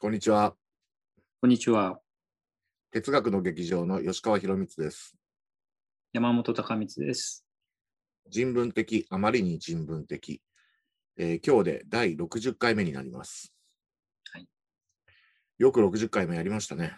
[0.00, 0.54] こんにちは。
[1.40, 1.98] こんにちは。
[2.92, 5.16] 哲学の劇場の吉川博光です。
[6.12, 7.44] 山本隆光です。
[8.30, 10.40] 人文的、あまりに人文的。
[11.16, 13.52] えー今日で第60回目になります。
[14.30, 14.46] はい
[15.58, 16.96] よく60回目やりましたね。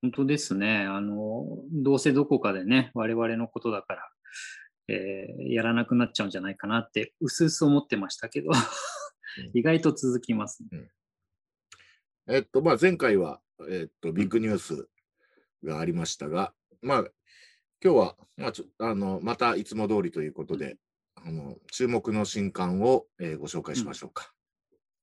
[0.00, 0.86] 本当ですね。
[0.88, 4.08] あの、どうせどこかでね、我々のことだから、
[4.88, 8.52] えーやらなくなっちゃうんじゃないかなって、うすうす思ってましたけど、
[9.52, 10.90] 意外と続きますね。
[12.32, 14.88] えっと、まあ、前回は、えっと、ビッグニュース
[15.64, 17.04] がありましたが、まあ、
[17.84, 20.78] 今日は、まあ、ちょあの、またいつも通りということで、
[21.16, 24.32] あの、注目の新刊を、えーご紹介しましょうか。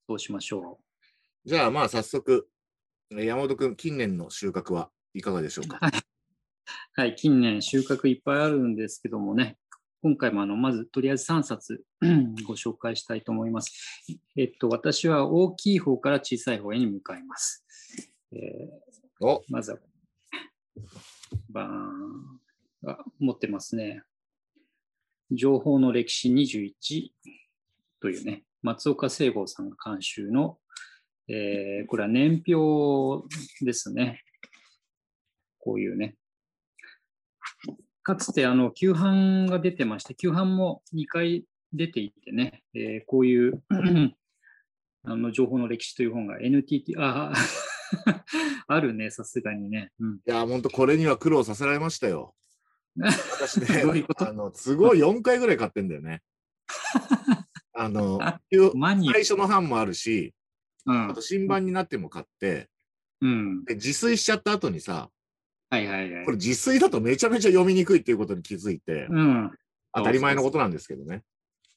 [0.07, 0.79] そうしましょ
[1.45, 2.47] じゃあ、まあ、早速、
[3.11, 5.77] えー山本君、近年の収穫はいかがでしょうか？
[5.77, 5.89] う。
[6.99, 9.57] はい、近年収穫いっぱいあるんですけどもね、
[10.01, 11.83] 今回もあのまずとりあえず3冊
[12.47, 14.07] ご紹介したいと思います。
[14.37, 17.65] えっと、私は大きい方から小さい方へに向かいます。
[18.31, 18.89] えー
[19.21, 19.79] おまずは、
[21.49, 22.39] バーン
[22.81, 24.03] が持ってますね。
[25.29, 27.09] 情報の歴史21
[27.99, 30.57] というね、松岡聖吾さんが監修の、
[31.27, 33.27] えーこれは年表
[33.65, 34.23] ですね。
[35.59, 36.15] こういうね。
[38.09, 43.61] かつてあの、旧版が出てまして、旧版も2回出ていてね、えーこういう
[45.05, 47.31] あの情報の歴史という本が NTT、あ、
[48.67, 49.91] あるね、さすがにね。
[49.99, 52.33] うん、いや、本当これには苦労させられましたよ。
[52.97, 54.27] 私ね、 どういうこと？
[54.27, 56.23] あの、すごい4回ぐらい買ってんだよね。
[57.73, 58.17] あの、
[58.51, 60.33] 最初の版もあるし、
[60.87, 62.69] うんあと新版になっても買って、
[63.21, 63.63] うん。
[63.65, 65.11] で自炊しちゃった後にさ、
[65.69, 66.37] はいはいはいこれ。
[66.37, 69.51] 自炊だとめちゃめちゃ読みにくいっていうことに気づいて、うん。
[69.93, 71.23] 当たり前のことなんですけどね。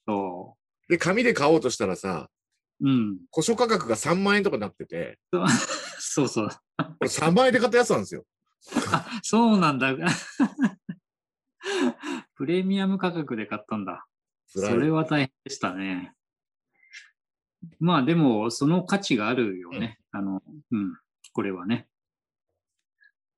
[0.07, 0.57] そ
[0.89, 2.29] で、紙で買おうとしたらさ、
[2.81, 2.89] う。
[2.89, 3.19] うん。
[3.33, 5.19] 古書価格が3万円とかになってて、
[5.99, 6.49] そうそう。
[6.49, 6.55] こ
[7.01, 8.25] れ3万円で買ったやつなんですよ。
[8.93, 9.95] あ、そうなんだ。
[12.35, 14.07] プレミアム価格で買ったんだ。
[14.47, 16.15] それは大変でしたね。
[17.79, 19.99] まあでも、その価値があるよね。
[20.11, 20.99] あの、うん、
[21.33, 21.89] これはね。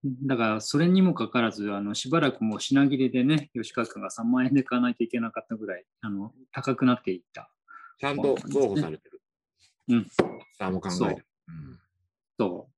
[0.04, 7.50] だから、それにもかかわらず、あの、しばらくもう品切れでね、吉川君が3万円で買わないといけなかったぐらい、あの、高くなっていった。
[7.98, 9.22] ちゃんと増補されてる。
[9.88, 10.06] うん。
[10.59, 11.25] さあも考そうえて。
[11.48, 11.78] うん
[12.38, 12.69] そ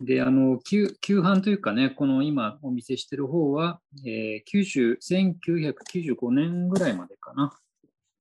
[0.00, 0.04] う。
[0.04, 7.52] で、あの、旧旧版というかね、この今お見せしてる方は、えー90 1995年ぐらいまでかな、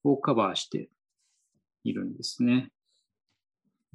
[0.03, 0.89] をカバーして
[1.83, 2.71] いるんですね。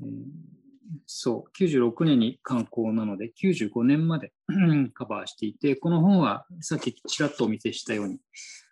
[0.02, 0.59] えー
[1.06, 4.32] そう、96年に刊行なので、95年まで
[4.94, 8.18] カバーしていて、この本はさっきちらっとお見せしたように、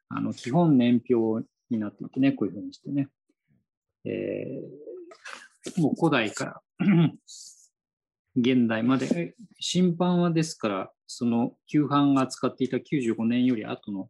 [0.09, 3.09] あの基本年表になっていてね、こういうふうにしてね。
[4.05, 4.89] えー
[5.77, 6.63] もう古代から
[8.37, 14.09] 現代まで、審判はですから、その旧版が使っていた95年より後の、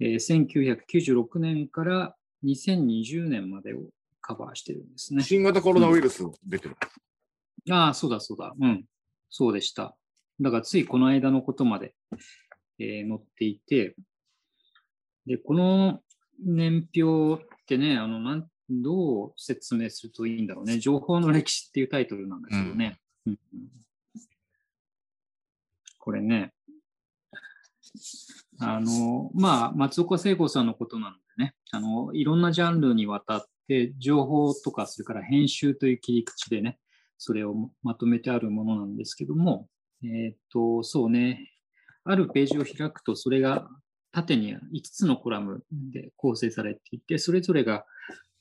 [0.00, 3.82] えー1996年から2020年までを
[4.20, 5.22] カバーしてるんですね。
[5.22, 6.76] 新型コロナウイルス出てる。
[7.70, 8.52] ああ、そうだそうだ。
[8.58, 8.84] うん。
[9.30, 9.96] そうでした。
[10.40, 11.94] だからついこの間のことまで、
[12.78, 13.94] えー載っていて、
[15.26, 16.00] で、この
[16.40, 20.78] 年表ってね、あの、なん、どう説明するといいんだろうね。
[20.78, 22.98] 情報の歴史っていうタイトルなんだけどね。
[23.26, 23.68] うんうん
[26.04, 26.52] これね、
[28.58, 36.80] あの、まあ、松岡聖子さんのことなのでね、あの、いろんなジャンルにわたって、情報とか、それから編集という切り口でね、
[37.24, 39.68] それをまとめてあるものなんですけども、
[40.02, 41.52] えーっと、そうね、
[42.02, 43.68] あるページを開くと、それが
[44.10, 47.84] 縦に5つのコラムで構成されていて、それぞれが、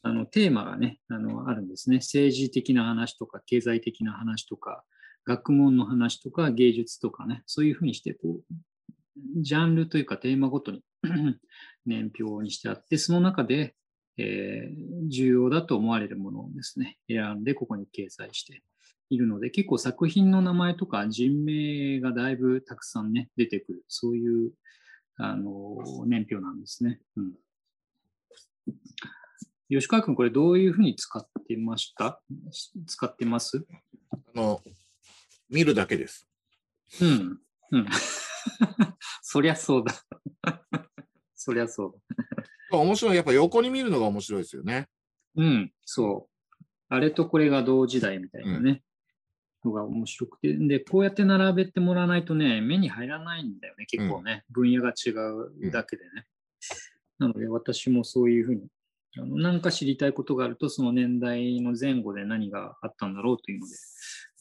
[0.02, 1.98] あの、テーマがね、あの、あるんですね。
[1.98, 4.84] 政治的な話とか、経済的な話とか、
[5.28, 8.56] 学問の話とか、芸術とかね、そういうふうにして、こう、
[9.44, 10.82] ジャンルというかテーマごとに
[11.86, 13.76] 年表にしてあって、その中で、
[14.22, 18.62] えー重要だと思われるものをですね、選んでここに掲載して
[19.10, 24.52] いるので、結構作品の名前とか人名がだいぶたくさんね、出てくる、そういう、
[25.18, 27.02] あの、年表なんですね。
[27.18, 27.34] うん。
[29.70, 32.22] 吉川君、これどういうふうに使ってました？
[32.88, 33.66] 使ってます？
[34.12, 34.62] あの、
[35.50, 36.28] 見るだけです。
[37.02, 37.40] うん。
[37.72, 37.88] うん。
[39.22, 39.94] そりゃそうだ。
[41.36, 42.02] そりゃそう
[42.78, 43.16] 面白い。
[43.16, 44.88] やっぱ横に見るのが面白いですよね。
[45.36, 45.44] だ。
[45.44, 46.66] うん、そう。
[46.90, 48.82] あれとこれが同時代みたいなね。
[49.64, 50.54] のが面白くて。
[50.54, 54.44] で、こうやって並べてもらわないとね、目に入らないんだよね、結構ね。
[54.50, 56.26] 分野が違うだけでね。
[57.20, 58.68] なので、私もそういうふうに
[59.18, 63.76] あの何か知りたいことがあると、その年代の前後で何があったんだろうというので、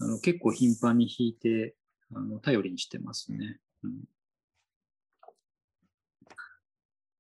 [0.00, 1.75] あの結構頻繁に弾いて
[2.15, 3.59] あの頼りにしてますね。
[3.83, 4.05] うん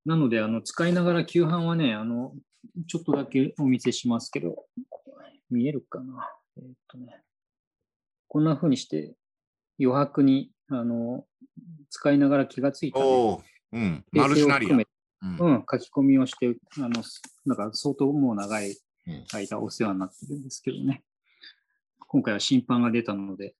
[0.04, 2.32] なので、あの使いながら旧版はね、あの
[2.86, 4.64] ちょっとだけお見せしますけど、
[5.50, 6.28] 見えるかな？
[6.58, 7.22] えーっとね、
[8.28, 9.14] こんな風にして
[9.80, 11.24] 余白にあの
[11.90, 13.38] 使いながら気がついたね、
[13.72, 14.04] うん。
[14.14, 14.76] 訂マルシナリア。
[15.22, 17.02] うんうん、書き込みをして、あの、
[17.44, 18.70] なんか相当もう長い
[19.06, 21.04] うん間お世話になってるんですけどね。
[21.98, 23.54] 今回は審判が出たので、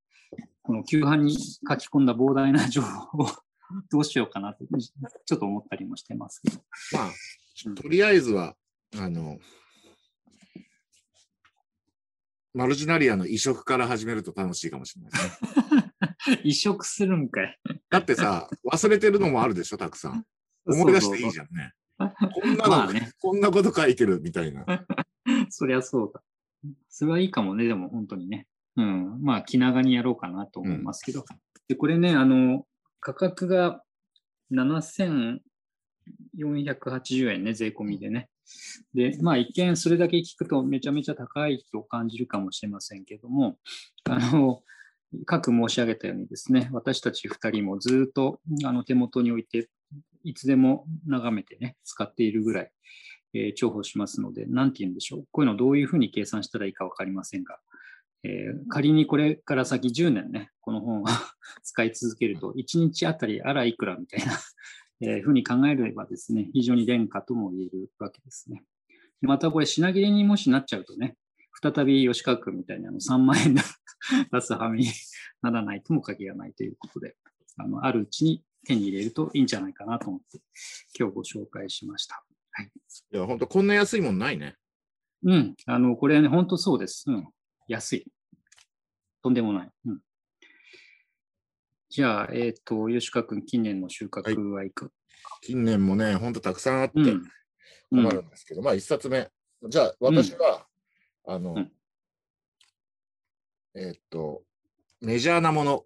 [0.62, 3.28] この旧版に書き込んだ膨大な情報を
[3.90, 6.58] どうしようかなと、ちょっと思ったりもしてますけど。
[6.92, 7.10] まあ
[7.66, 8.56] うん、とりあえずは、
[8.98, 9.38] あの、
[12.52, 16.40] マルジナリアの移植から始めると楽しいかもしれないですね。
[16.44, 17.58] 移植するんかい。
[17.90, 20.24] だってさ、忘れてるのもあるでしょ、たくさん。
[20.66, 21.72] 思い出していいじゃんね。
[21.98, 24.64] こんなの、まあね、こんなこと書いてるみたいな。
[25.50, 26.22] そりゃそうだ。
[26.88, 28.46] それはいいかもね、でも本当にね。
[28.76, 29.22] うん。
[29.22, 31.24] まあ、気長にやろうかなと思いますけど。
[31.68, 32.66] で、これね、あの、
[33.00, 33.82] 価格が
[34.52, 35.40] 7480
[37.32, 38.28] 円ね、税込みでね。
[38.94, 43.56] で、まあ、一見それだけ聞くとめちゃめちゃ高いと感じるかもしれませんけども、
[44.08, 44.62] あの、
[45.26, 49.68] 各申し上げたようにですね、私たち2人もずっとあの手元に置いて、
[50.22, 52.70] いつでも眺めてね、使っているぐらい、
[53.34, 55.24] えー重宝しますので、なんて言うんでしょう。
[55.30, 57.58] こういうのどういうふうに計算したらいいか分かりませんが、
[58.22, 61.06] えー仮にこれから先10年ね、この本を
[61.62, 64.32] 使い続けると、1日あたりあらいくらみたいな、
[65.00, 68.64] えーふうに考えればですね、非常に廉価とも言えるわけですね。
[69.22, 71.16] またこれ品切れにもしなっちゃうとね、
[71.62, 74.86] 再び吉川君みたいにあの3万円出す羽目に
[75.42, 77.16] ならないとも限らないということで、
[77.56, 80.40] あのあるうちに手に入れるといいんじゃないかなと思って、
[80.98, 82.24] 今日ご紹介しました。
[83.12, 84.56] いや、ほんとこんな安いもんないね。
[85.22, 87.04] うん、あの、これね、本当そうです。
[87.10, 87.28] うん、
[87.70, 88.06] 安い。
[89.22, 89.70] とんでもない。
[89.86, 90.00] うん、
[91.88, 94.90] じゃあ、えっ、と、吉川君、近年の収穫はいか、
[95.42, 97.22] 近年もね、ほんとたくさんあってうん
[97.90, 99.30] 困るんですけど、まあ一冊目。
[99.68, 100.66] じゃあ私は、
[101.26, 101.72] あの、うん
[103.76, 104.42] えーっと、
[105.00, 105.84] メジャーなもの、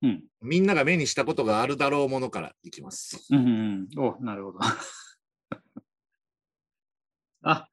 [0.00, 3.26] うん、みんなが目にしたことがあるだろうものからいきます。
[3.30, 4.00] うん、うん、うん。
[4.00, 4.60] お、なるほど。
[7.42, 7.68] あ、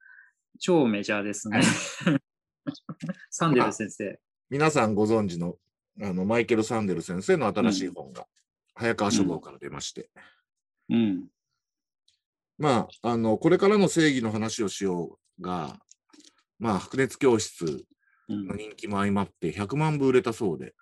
[0.58, 1.62] 超メジャーですね。
[3.30, 4.20] サンデル先生。
[4.48, 5.56] 皆さんご存知の
[6.02, 8.26] あのマイケル・サンデル先生の新しい本が、
[8.74, 10.10] 早川書房から出まして、
[10.88, 11.28] うん、
[12.60, 15.80] まあ、あの、これからの正義の話をしようが、
[16.58, 17.86] まあ、白熱教室
[18.28, 18.46] うん。
[18.46, 18.54] の。
[18.54, 20.74] 人気も相まって100万部売れたそうで、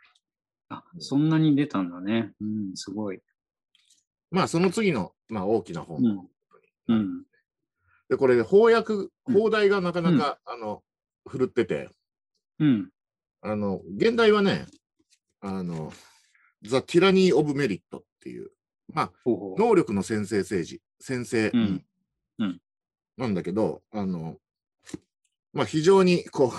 [0.68, 2.32] あ、そんなに出たんだね。
[2.40, 3.20] うん、すごい。
[4.30, 6.94] まあ、その次の、まあ、大きな本うん。
[6.94, 7.22] うん、
[8.08, 9.32] で、これ、翻訳、うん。
[9.32, 10.82] 放題がなかなか、あの、
[11.28, 11.90] 振るってて、
[12.58, 12.90] うん、
[13.40, 14.66] あの、現代はね、
[15.40, 15.92] あの、
[16.62, 18.50] The Tyranny of Merit っていう、
[18.92, 19.12] まあ。
[19.24, 21.84] 能力の先制政治、先制、うん
[22.38, 22.60] うん
[23.16, 24.36] なんだけど、あの、
[25.52, 26.50] まあ、非常に、こう、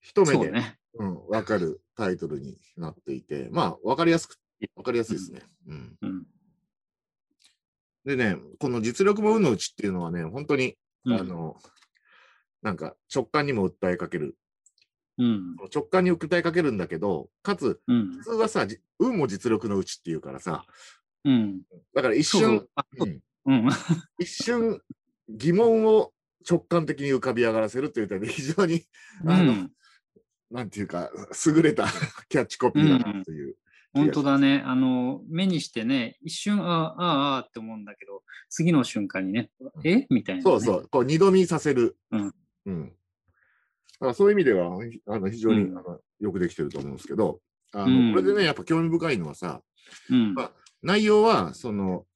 [0.00, 0.78] 一目で、そうね。
[0.94, 4.38] うん、わかるタイトルになっていて、まあ、わかりやすく、
[4.76, 5.42] わかりやすいですね。
[5.66, 5.96] うん。
[6.00, 6.26] うん。
[8.06, 11.60] でね、この実力も運のうちっていうのはね、本当に、うんあの、
[12.62, 14.36] なんか直感にも訴えかける。
[15.18, 15.56] うん。
[15.74, 18.24] 直感に訴えかけるんだけど、かつ、うん普。
[18.24, 20.64] 通はさ、じ運も実力のうちっていうからさ、
[21.24, 21.62] うん。
[21.94, 22.66] だから一瞬、
[22.98, 23.68] そうんうん。
[24.18, 24.80] 一瞬
[25.28, 26.12] 疑問を
[26.48, 28.84] 直感的に浮かび上がらせるという点で非常に、
[29.26, 29.72] あのうん
[30.50, 31.10] なんていうか、
[31.46, 31.84] 優れた
[32.30, 33.56] キャッチコピーだなという。
[33.92, 34.62] 本当だね。
[34.64, 39.50] あの、目にしてね、一瞬、ああ、ああ、ああって思うんだけど、次の瞬間にね、
[39.84, 40.06] え？
[40.08, 40.42] みたいな、ね。
[40.42, 41.98] そうそう、こう二度見させる。
[42.12, 42.34] うん
[42.68, 42.88] うん。
[42.88, 42.92] だ
[44.00, 45.78] からそういう意味では、あの非常に、うん。
[45.78, 47.40] あのよくできてると思うんですけど、
[47.72, 48.12] あうん。
[48.12, 49.62] のこれでね、やっぱ興味深いのはさ、
[50.10, 50.34] うん。
[50.34, 52.06] まあ内容は、その、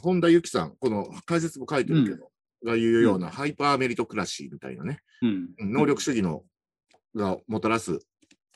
[0.00, 2.30] 本田由紀さん、この解説も書いてるけど、
[2.64, 5.00] が言うようなハイパーメリトクラシーみたいなね、
[5.58, 6.44] 能力主義の
[7.14, 8.00] がもたらす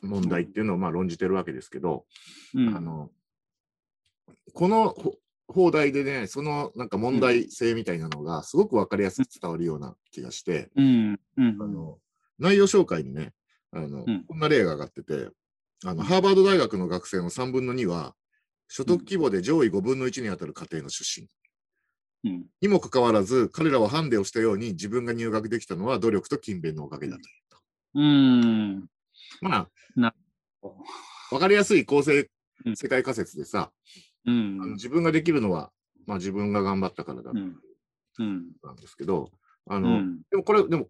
[0.03, 2.05] 問題っていうのをまあ論じてるわけですけど、
[2.55, 2.77] うん。
[2.77, 3.11] あの
[4.55, 5.15] このほ
[5.49, 11.21] 放題でね、そのなんか問題性みたいなのがすごくわかりやすく伝わるような気がして、うん。
[11.37, 11.57] うん。
[11.61, 11.99] あの
[12.39, 13.33] 内容紹介にね
[13.73, 15.29] あの、うんこんな例が上がってて
[15.85, 18.15] あの、ハーバード大学の学生の3分の2は、
[18.69, 21.29] 所得規模で上位5分の1に当たる家庭の出身。
[22.25, 22.47] うん。
[22.61, 27.59] にもかかわらず、彼らはハンデをしたように自分が入学できたのは努力と勤勉のおかげだというと。
[27.95, 28.89] うん。
[29.43, 30.15] まな
[30.63, 30.69] あ、
[31.31, 32.29] わかりやすい構成
[32.65, 33.71] うん世界仮説でさ、
[34.27, 35.71] うんあの自分ができるのは、
[36.07, 37.33] まあ、自分が頑張ったからだ。
[37.33, 39.31] なんですけど、
[39.69, 40.21] あの、うん。
[40.31, 40.89] でもこれ、でも、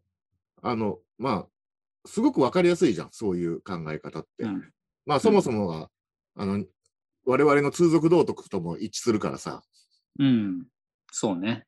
[0.62, 4.44] あの、まあ、すごくわかりやすいじゃん、そういう考え方って。
[4.44, 4.72] うん。
[5.04, 5.90] まあ、そもそもが、
[6.36, 6.64] あの、
[7.24, 9.62] 我々の通俗道徳とも一致するからさ。
[10.18, 10.66] うん。
[11.10, 11.66] そうね。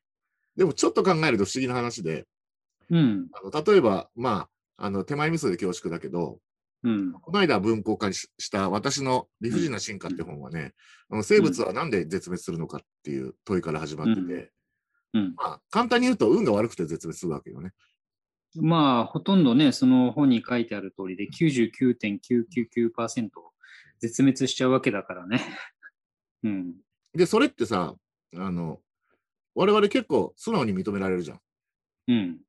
[0.55, 2.25] でも、ちょっと考えると不思議な話で、
[2.89, 3.27] うん。
[3.33, 4.47] あの例えば、ま
[4.77, 6.39] あ、あの、手前味噌で恐縮だけど、
[6.83, 7.13] うん。
[7.13, 10.73] この間文庫化しした私の理不尽な進化って本はね、
[11.09, 14.51] あの生物はなんで絶滅するのかっていう問いから始まってて、
[15.13, 15.33] うん。
[15.35, 17.71] まあ、簡単に言うと運が悪くて絶滅するわけよね。
[18.55, 23.29] まあ、ほとんどね、その本に書いてある通りで99.999%
[23.99, 25.41] 絶滅しちゃうわけだからね。
[26.43, 26.75] うん。
[27.13, 27.95] で、それってさ、
[28.35, 28.81] あの、
[29.55, 31.41] 我々結構素直に認められるじゃん。
[32.07, 32.41] うん。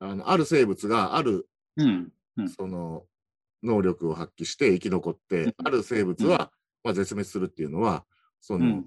[0.00, 2.12] あのある生物があるうん。
[2.48, 3.04] その
[3.62, 6.50] 能力を発揮して生き残って、うんある生物は、
[6.84, 8.04] まあ、絶滅するっていうのは、
[8.40, 8.86] その、うん。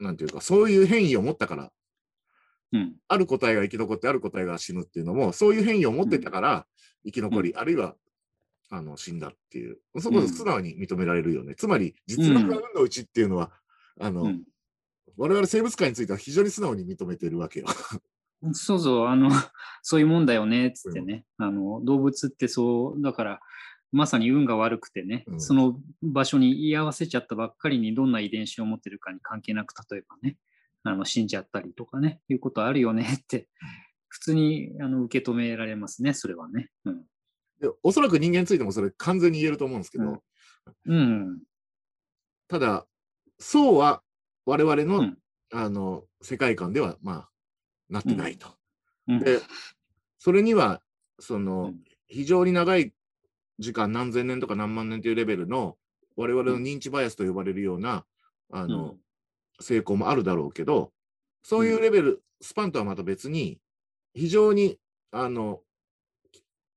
[0.00, 1.72] なんていうか、そういう変異を持ったから、
[2.72, 2.96] うん。
[3.08, 6.66] ある個体が生き残ってある個体が死ぬっていうのも、そういう変異を持ってたから
[7.04, 7.94] 生き残り、あるいは
[8.70, 11.54] あの死んだっていう、そこで素直に認められるよね。
[11.54, 13.52] つまり、実力が運のうちっていうのは、
[14.00, 14.44] あの、うん
[15.16, 17.66] 我々生物界については非常に素直に認めてるわけよ。
[18.52, 19.30] そうそう、あの、
[19.82, 21.24] そういうもんだよね、つってね。
[21.38, 23.40] あの、動物ってそう、だから、
[23.92, 30.36] まさに運が悪くてね、うんその場所に居合わせちゃったばっかりにどんな遺伝子を持ってるかに関係なく、例えばね、
[30.82, 33.48] あの死んじゃったりとかね、いうことあるよね って、
[34.08, 36.70] 普通にあの受け止められますね、それはね。
[36.84, 37.04] うん。
[37.60, 41.42] でおそらく人間についてもそれ完全に言えると思うんですけど、うんうん。
[42.48, 42.86] ただ、
[43.38, 44.02] そうは
[44.44, 45.18] 我々の,、うん
[45.52, 47.30] あの世界観では、まあ、
[47.94, 48.48] なってないと。
[49.08, 49.20] うん。
[49.20, 49.40] で、
[50.18, 50.82] それには、
[51.18, 51.84] その、うん。
[52.06, 52.92] 非常に長い
[53.58, 55.76] 時間、何千年とか何万年というレベルの、
[56.16, 58.04] 我々の認知バイアスと呼ばれるような、
[58.52, 59.00] あの、うん。
[59.60, 60.92] 成功もあるだろうけど、
[61.42, 63.60] そういうレベル、スパンとはまた別に、
[64.14, 64.78] 非常に、
[65.10, 65.62] あの、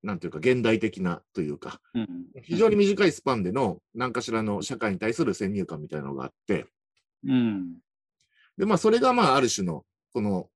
[0.04, 2.08] なんていうか、現代的なというか、うん。
[2.44, 6.68] 非常に短いスパンでの何かしらの社会に対する先入観みたいなのがあって、
[7.26, 7.80] うん。
[8.58, 10.50] で、まあ、それが、まあ、ある種の、この、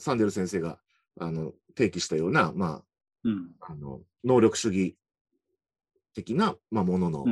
[0.00, 0.78] サンデル先生が、
[1.20, 2.82] あの、提起したような、ま
[3.24, 3.50] うん。
[3.60, 4.96] あ、あの、能力主義
[6.14, 7.24] 的な、まあ、ものの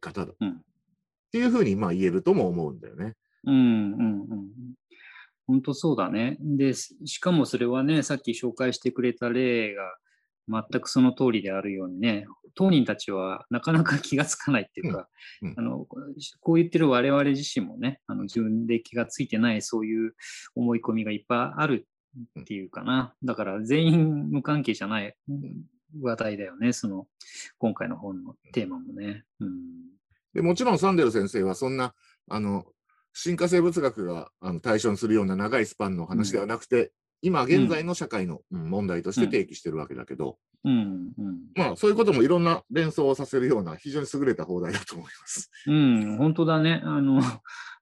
[0.00, 0.32] 方だ。
[0.32, 0.64] っうん
[1.30, 3.14] ていうふうに、まあ、言えるとも思うんだよね。
[3.42, 4.48] うんうんうん。
[5.48, 6.36] 本当そうだね。
[6.40, 9.82] で、ししかもそれはね、さっき紹介してくれた例が
[10.48, 15.08] 全くその通りであるようにね、当人たちはなかなか気がつかないっていうか、
[15.42, 15.78] うんうんあの
[16.40, 20.14] こう言ってる我々自身もね、あの自分で気がついてないそういう
[20.54, 21.88] 思い込みがいっぱいある
[22.40, 23.14] っていうかな。
[23.22, 25.16] だから全員無関係じゃない
[26.00, 27.06] 話題だよね、その
[27.58, 29.24] 今回の本のテーマもね。
[29.40, 29.94] うん
[30.34, 31.94] で、もちろんサンデル先生は、そんな、
[32.28, 32.64] あの、
[33.12, 36.90] 進化生物学があの対象にするような長いスパンの話ではなくて、
[37.22, 45.48] 今現在の社会のうん問題として提起してるわけだけど、うんうんまあそういうこともいろんな連想をさせるような非常に優れた放題だと思います。
[45.66, 46.82] うん、本当だね。
[46.84, 47.22] あの、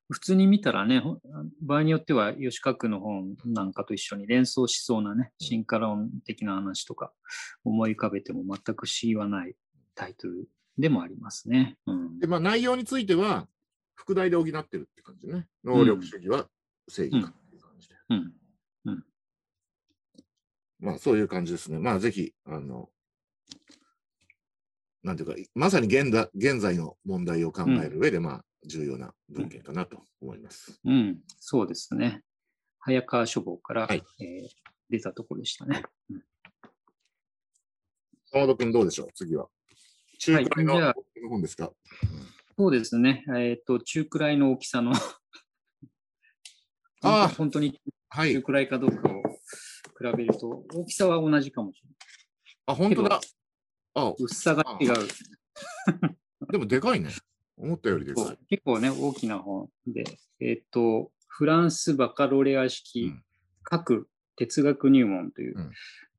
[0.09, 1.19] 普通に見たらね、ほ
[1.63, 7.13] 場合によっては吉川区の本なんかと一緒に連想しそうなね、進化論的な話とか
[7.65, 9.55] 思い浮かべても全く不思議はない
[9.95, 11.77] タイトルでもありますね。
[11.87, 13.49] うんで、まあ内容については、
[13.95, 15.47] 副題で補ってるって感じね。
[15.65, 16.49] 能力主義は
[16.89, 17.95] 正義かっていう感じで。
[18.11, 18.33] うん
[20.83, 21.79] まあそういう感じですね。
[21.79, 22.91] まあぜひ、あの、
[25.05, 30.81] なんていうか、まさに現だ現在の問題を考える上で、まあ重要な文献かなと思います。
[30.85, 32.23] うん、そうですね。
[32.79, 34.49] 早川書房から、はいえー
[34.93, 35.83] 出たところでしたね。
[38.31, 39.09] 山本君どうでしょう？
[39.15, 39.49] 次は。
[40.19, 40.95] 中くらいのじゃあ
[41.31, 41.73] 本ですか、
[42.59, 43.25] そうですね。
[43.35, 44.93] えっ、と、中くらいの大きさの
[47.03, 48.43] ああ本当にはい中。
[48.43, 51.97] くらいかどうかを比べると、大きさは同じかもしれない。
[52.67, 53.21] あ、本当だ。
[53.95, 54.93] あ、薄さが違う。
[56.51, 57.09] でもでかいね。
[57.63, 58.39] 思ったよりでかい。
[58.49, 60.05] 結構ね、大きな本で、
[60.41, 63.23] えっ、と、フランスバカロレア式うん。
[63.65, 65.71] 各哲学入門という、うん。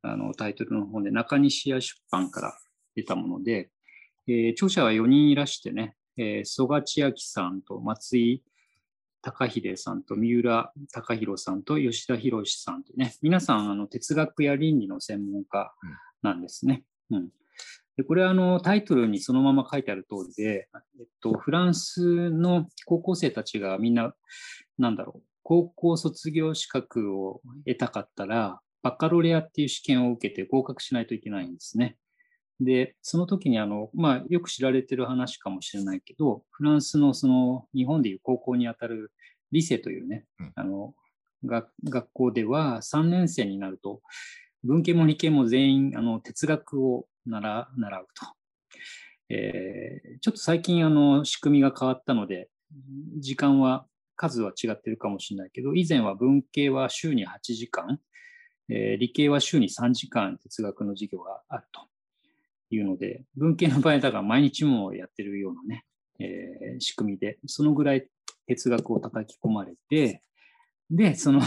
[0.01, 2.57] あのタイトルの本で、中西屋出版から
[2.95, 3.69] 出たもので、
[4.27, 8.43] えー著者は4人いらしてね、えー曽我千秋さんと松井
[9.21, 15.73] 隆秀さんと三浦貴弘さんと吉田博さんとね、皆さんあの哲学や倫理の専門家
[16.21, 16.83] なんですね。
[17.11, 17.29] うん
[17.97, 20.67] でこれはあのタイトルにそのまま書いてある通りで、
[20.99, 24.13] えっと、フランスの高校生たちがみんな、
[24.79, 31.97] なんだろう、高校卒業資格を得たかったら、バカロレアっていう試験を受けて合格しないといけないんですね。
[32.59, 39.11] で、その時にあの、まあ、よく知られてる話かもしれないけど、フランスのその日本でいう高校にあたる
[39.51, 40.93] リセというね、うんあの
[41.45, 44.01] が学校では3年生になると、
[44.63, 48.25] 文系も理系も全員あの哲学を習習うと。
[49.29, 52.49] えー、ちょっと最近あの仕組みが変わったので、
[53.17, 57.99] 時間は、数は違ってるかもしれないけど、以前は文系は週に8時間、
[58.69, 61.81] えー、理系は週に3時間哲学の授業があると
[62.69, 65.85] いうので、文系の場合だから毎日もやってるようなね、
[66.19, 68.07] えー、仕組みで、そのぐらい
[68.47, 70.21] 哲学を叩き込まれて、
[70.89, 71.41] で、その、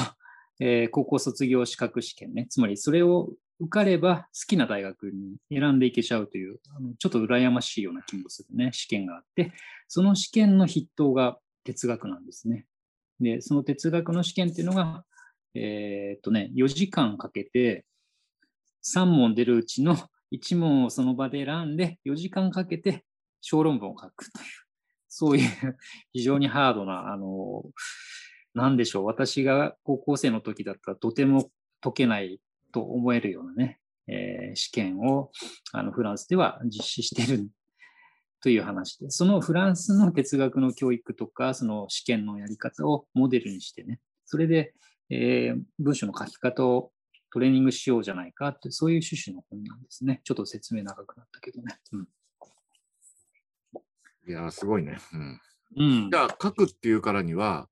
[0.61, 9.53] えー、高校卒業資格試験ね、つまりそれを受かれば好きな大学に選んでいけちゃうという、あのちょっと羨ましいような気もするね、試験があって、
[9.89, 12.67] その試験の筆頭が哲学なんですね。
[13.21, 15.05] で、その哲学の試験っていうのが、
[15.55, 17.85] えー、っとね、4時間かけて、
[18.85, 19.97] 3問出るうちの
[20.33, 23.05] 1問をその場で選んで、4時間かけて
[23.41, 24.47] 小論文を書くという、
[25.09, 25.77] そういう
[26.13, 27.65] 非常にハードな、あの、
[28.57, 31.51] なんでしょう、私が高校生の時だったらとても
[31.83, 32.41] 解けない
[32.73, 35.31] と思えるようなね、えー、試験を
[35.73, 37.51] あのフランスでは実施している
[38.41, 44.73] という話で、そのフランスの哲学の教育とか、その試験のやり方をモデルにしてね、それで、
[45.11, 46.93] えー、文章の書き方を
[47.31, 50.23] トレーニングしようじゃないかって、そういう趣旨の本なんですね。
[50.25, 51.77] ちょっと説明長くなったけどね。
[51.93, 52.09] うん、
[54.27, 54.97] いやすごいね。
[55.13, 55.41] うん。
[55.77, 57.69] うん、じゃあ、書くっていうからには、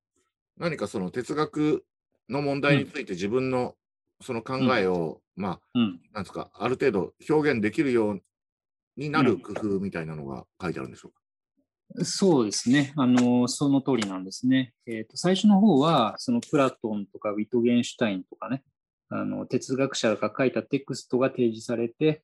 [0.57, 1.85] 何かその哲学
[2.29, 3.75] の問題について自分の
[4.21, 8.23] その考えを、うん、まあ、うん、なんですか、ある程度表現できるよう
[8.97, 12.05] になる工夫みたいなのが書いてあるんでしょうか？
[12.05, 12.93] そうですね。
[12.97, 14.73] あの、その通りなんですね。
[14.87, 18.63] えっ、ー、と、最初の方は、そのプラトンとかウィトゲンシュタインとかね、
[19.11, 22.23] あの、哲学者が書いたテクストが提示されて、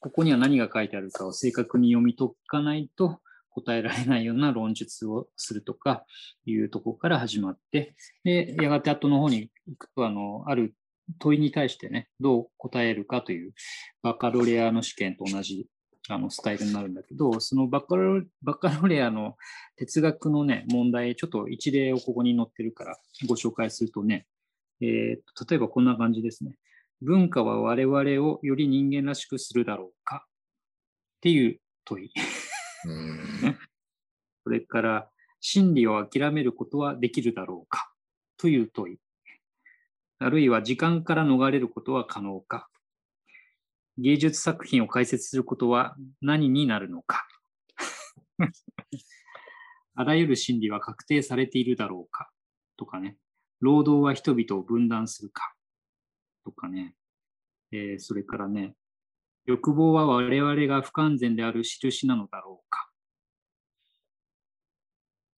[0.00, 3.20] ここには何が書いてあるかを正確に読み解かないと
[3.56, 6.04] 答えられないような論述をするとか
[6.44, 10.74] いうところから始まって、で、やがて後の方に行くと、あの、ある
[11.18, 13.52] 問いに対してね、どう答えるかという
[14.02, 15.66] バカロレアの試験と同じ
[16.08, 19.36] あのスタイルになるんだけど、そのバカロバカロレアの
[19.76, 24.26] 哲学のね、問題、ちょっと一例をここに載ってるからご紹介するとね、
[24.80, 26.58] えー、例えばこんな感じですね。
[27.02, 32.10] 文化は我々をより人間らしくするだろうかっていう問い。
[34.44, 37.92] それから、真理を諦めることはできるだろうか？
[38.36, 38.98] という問い。
[40.18, 42.68] あるいは時間から逃れることは可能か？
[43.98, 47.26] 芸術作品を解説することは何になるのか？
[49.94, 52.30] あらゆる真理は確定されているだろうか？
[52.76, 53.16] とかね。
[53.60, 55.54] 労働は人々を分断するか？
[56.44, 56.94] とかね。
[57.72, 58.74] えー、それからね。
[59.46, 62.90] 欲望は我々が不完全である印なのだろうか。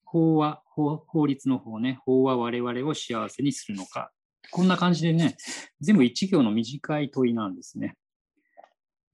[0.05, 1.99] 法は法、法律の法ね。
[2.05, 4.11] 法は我々を幸せにするのか。
[4.51, 5.37] こんな感じでね、
[5.81, 7.97] 全部一行の短い問いなんですね。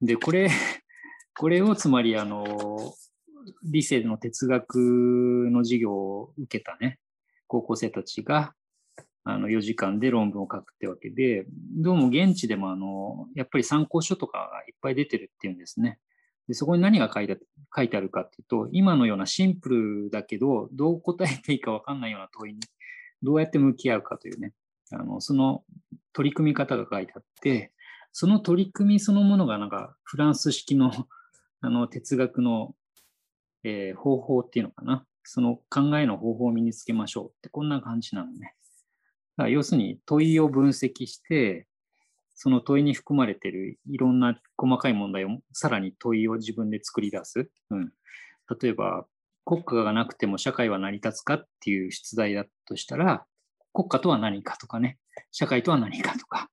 [0.00, 0.48] で、これ、
[1.36, 2.94] これをつまり、あの、
[3.64, 7.00] 理性の哲学の授業を受けたね、
[7.48, 8.54] 高校生たちが、
[9.24, 15.98] あの、4時間で論文を書くってわけで、どうも現地でも、あの、やっぱり参考書とかがいっぱい出てるっていうんですね。
[16.46, 17.38] でそこに何が書いて
[17.74, 22.60] 書いてあるかっていうと、今のようなシンプルだけど、どう答えていいかわかんないような問いに、
[23.22, 24.52] どうやって向き合うかというね、
[24.92, 25.64] あのその
[26.12, 27.72] 取り組み方が書いてあって、
[28.12, 30.92] その取り組みそのものがなんかフランス式の
[31.62, 32.74] あの哲学の、
[33.62, 35.06] えー、方法っていうのかな。
[35.26, 38.54] その考えの方法を身につけましょうってこんな感じなのね。
[39.48, 41.66] 要するに問いを分析して、
[42.34, 47.48] その問いに含まれているいろんな細かい問題をさらに問いを自分で作り出す。
[47.70, 47.92] うん、
[48.60, 49.06] 例えば、
[49.44, 53.24] 国家がなくても社会は成り立つかっていう出題だとしたら、
[53.72, 54.98] 国家とは何かとかね、
[55.32, 56.48] 社会とは何かとか、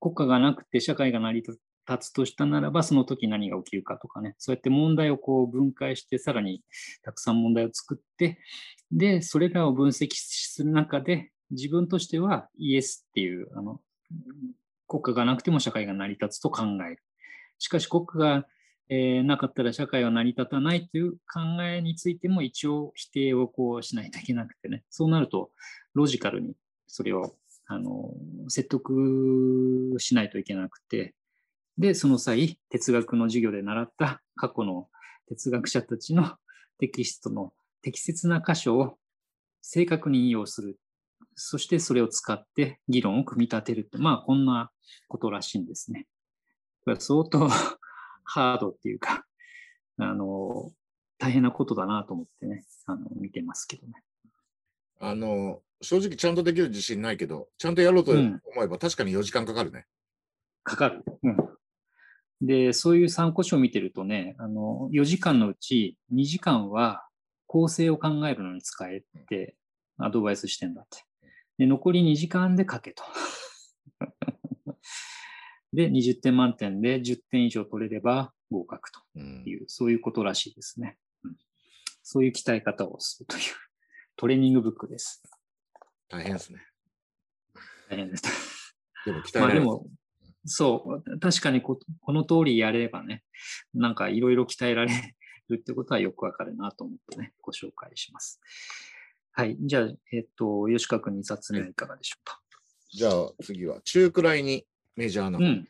[0.00, 1.58] 国家がなくて社会が成り立
[2.00, 6.62] つとしたならば、その時何が起きるかとかね、そうやって問題をこう分解して、さらに
[7.02, 8.38] たくさん問題を作って、
[8.90, 13.80] で、それらを分析する中で、自分としてはイエスっていう、あの、
[14.86, 17.02] 国家がなくても社会が成り立つと考える。
[17.58, 18.46] しかし国家が、
[18.88, 24.84] えー、なかったら社会は成り立たないという考えについても一応否定をこうしないといけなくてね。
[24.90, 25.50] そうなると
[25.94, 26.54] ロジカルに
[26.86, 27.34] それを
[27.66, 28.12] あの
[28.48, 31.14] 説得しないといけなくて、
[31.78, 34.88] で、その際、哲学の授業で習った過去の
[35.28, 36.36] 哲学者たちの
[36.78, 37.52] テキストの
[37.82, 38.98] 適切な箇所を
[39.60, 40.78] 正確に引用する。
[41.36, 44.70] そしてそれを使って議論を組み立てるって、まあこんな
[45.08, 46.06] ことらしいんですね。
[46.84, 47.48] これは相当
[48.24, 49.24] ハードっていうか、
[49.98, 50.72] あの、
[51.18, 53.94] 大変なことだなと思ってね、あの見てますけどね。
[55.00, 59.86] あの、正直ちゃんとできる自信ないけど、ちゃんとやろうとうん思えば確かに4時間かかるね。
[60.62, 61.04] かかる。
[61.22, 61.36] うん。
[62.40, 67.06] で、そういう参考書を見てるとね、あの、4時間のうち2時間は
[67.46, 69.54] 構成を考えるのに使えって
[69.98, 71.04] アドバイスしてんだって。
[71.58, 73.04] で、残り2時間で書けと。
[75.72, 80.96] で、20点満点で10点以上取れれば合格とうんいう、そういうことらしいですね。
[81.24, 81.36] うん、
[82.02, 83.42] そういう鍛え方をするという
[84.16, 85.22] トレーニングブックです。
[86.08, 86.60] 大変ですね。
[87.90, 88.22] 大変です。
[89.04, 89.60] でも鍛えられる。
[89.64, 89.86] まあでも、
[90.44, 93.24] そう、確かにここの通りやればね、
[93.72, 94.92] なんかいろいろ鍛えられ
[95.48, 98.40] るってことはよくわかるなと思ってね、ご紹介します。
[99.36, 99.56] はい。
[99.60, 102.40] じゃあ、えっと、吉川君2冊目はいかがでしょうか？
[102.90, 105.68] じゃあ次は中くらいにメジャーな、うん。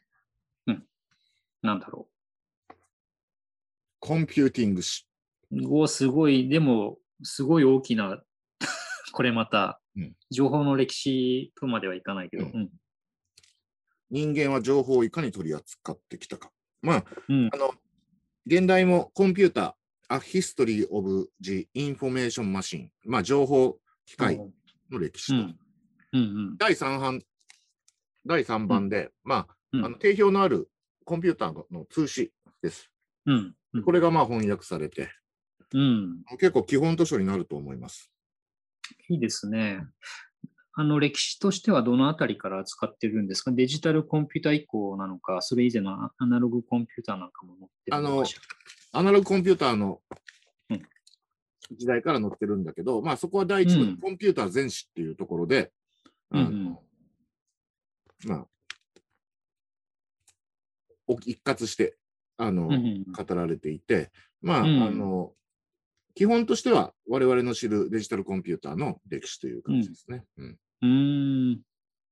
[0.67, 0.87] うん。
[1.63, 2.07] なんだろ
[4.01, 5.07] コンピューティング誌。
[5.51, 5.81] う。
[5.81, 8.23] おすごい、でも、すごい大きな、
[9.15, 12.71] これまたうん、情報の歴史とまではいかないけど、ううん。
[14.11, 16.51] 人間は情報をいかに取り扱ってきたか。
[16.83, 17.51] まあ、うん。
[17.53, 17.73] あの、
[18.45, 19.75] 現代もコンピューター、
[20.11, 24.39] A History of the Information Machine、まあ、情報機械
[24.91, 25.35] の歴史と。
[26.13, 26.21] うん。
[26.21, 26.57] うん。
[26.59, 27.23] 第3版、
[28.27, 30.71] 第3版で、まあ、うんあの定評のある
[31.05, 32.91] コンピューターの通詞です。
[33.27, 33.55] うん。
[33.73, 33.83] うん。
[33.83, 35.11] これがまあ翻訳されて、
[35.73, 36.23] うん。
[36.39, 38.11] 結構基本図書になると思います。
[39.09, 39.81] いいですね。
[40.77, 43.53] あの歴史としてはどのあたりから使ってるんですか？
[43.53, 48.41] デジタルコンピューター以降なのか、それ以前のアナログコンピューターなんかも載ってるのかしら？
[48.95, 50.01] アナログコンピューターの
[50.71, 50.83] うん
[51.71, 55.73] 時代から載ってるんだけど、まあそこは第一部うんコンピューター全史っていうところで、
[56.31, 56.79] うん
[58.27, 58.47] まあ、
[61.07, 61.97] お一括して、
[62.37, 65.33] あの、語られていて、まあ、うんあの、
[66.15, 70.25] 基本としては我々の知るデジタルコンピューターの歴史という感じですね。
[70.39, 71.61] うんうーん。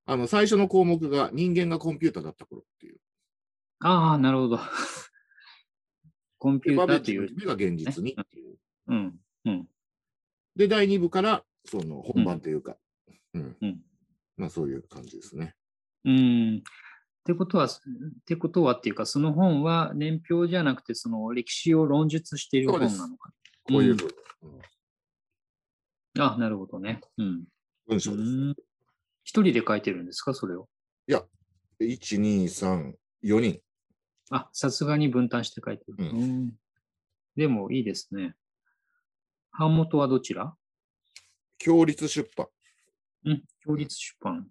[0.05, 2.97] あの、最初の項目が人間がコンピューターだった頃っていう。
[3.79, 4.59] ああ、なるほど。
[6.43, 7.29] コンピューターという。
[7.29, 8.57] 夢が現実にっていう。
[8.89, 9.15] うん。
[9.45, 9.67] うん。
[10.57, 12.75] で、第2部から、その本番というか、
[13.33, 13.55] うん。
[13.61, 13.81] うん
[14.35, 15.55] まあそういう感じですね。
[16.03, 16.57] うん。
[16.57, 16.61] っ
[17.23, 17.69] てことは、っ
[18.25, 23.31] てことはっていうか、その本は年表じゃなくて、その歴史を論述している本なのか。
[23.63, 24.09] こういうふう
[24.41, 24.47] う
[26.19, 26.99] んあ、なるほどね。
[27.17, 27.27] うん。
[27.27, 27.47] う
[27.87, 28.29] 文章です。
[28.29, 28.51] ん
[29.23, 30.67] 一人で書いてるんですか、それを？
[31.07, 31.23] いや、
[31.79, 33.61] 1、2、3、4人。
[34.31, 35.95] あ、さすがに分担して書いてる。
[35.99, 36.51] うんうん
[37.35, 38.35] でもいいですね。
[39.57, 40.53] 版元はどちら？
[41.57, 42.47] 共立出版。
[43.25, 44.47] うん、共立出版。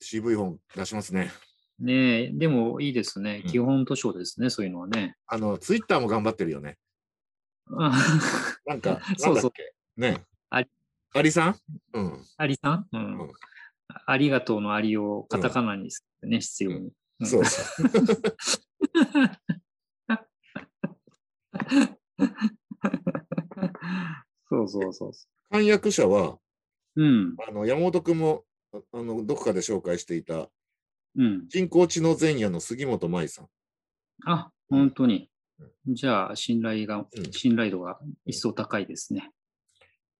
[0.00, 1.32] 渋い本出しますね。
[1.80, 3.42] ねえ、でもいいですね。
[3.44, 5.16] うん基本図書ですね、そういうのはね。
[5.26, 6.78] あの、ツイッターも頑張ってるよね。
[7.76, 7.92] あ
[8.66, 9.52] なんか、 そうそう
[10.00, 10.24] ね。
[10.48, 10.68] あり
[11.12, 11.56] アリさん？
[11.92, 12.24] うん。
[12.36, 13.32] アリさん、うんうん
[14.06, 16.92] ありがとうのありをカタカナにするね、必要に。
[17.20, 17.86] うんそうそう。
[24.48, 26.38] そうそうそうそ翻訳者は、
[26.96, 27.02] う。
[27.02, 30.48] うん、あの、山本君も、ああの、どこかで紹介していた、
[31.16, 31.48] うん。
[31.48, 33.48] 人工知能前夜の杉本舞さん。
[34.24, 35.30] あ、本当に。
[35.86, 39.30] じゃあ、信頼が、うん信頼度が一層高いですね。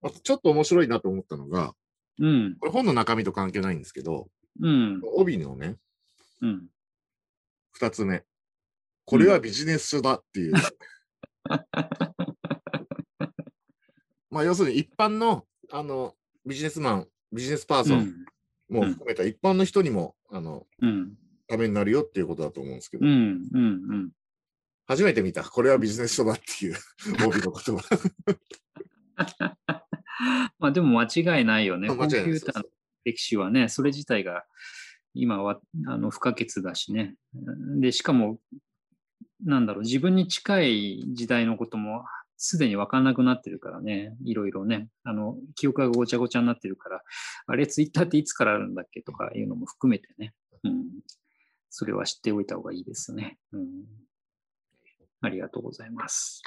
[0.03, 1.75] あとちょっと面白いなと思ったのが、
[2.19, 4.29] うん、これ本の中身と関係ないんですけど、
[4.63, 5.77] うん、帯のね、
[6.41, 6.67] うん。
[7.73, 8.25] 二つ目。
[9.07, 10.55] これはビジネス書だっていう。
[14.31, 16.15] まあ、要するに一般の、あの、
[16.45, 18.27] ビジネスマン、ビジネスパーソン
[18.69, 21.17] も含めた一般の人にも、あの、うん、
[21.47, 23.13] ためになるよっていうことだと思うんですけど、うん、
[23.53, 24.11] うん、うん。
[24.87, 25.45] 初めて見た。
[25.45, 26.77] これはビジネス書だっていう
[27.27, 27.83] 帯の言葉。
[30.59, 31.89] まあでも間違いないよね。
[31.89, 32.69] コンピューターの
[33.05, 34.45] 歴史はね、それ自体が
[35.15, 37.15] 今はあの不可欠だしね。
[37.81, 38.39] で、しかも、
[39.45, 42.05] なんだろう、自分に近い時代のことも
[42.37, 47.03] すでに分かんなくなってるからね、いろいろね、あの、記憶がごちゃごちゃになってるから、
[47.47, 50.85] あれ、ツイッターっていつからあるんだっけとかいうのも含めてね、うん、
[51.71, 53.39] それは知っておいた方がいいですね。
[53.53, 53.85] うん、
[55.21, 56.43] ありがとうございます。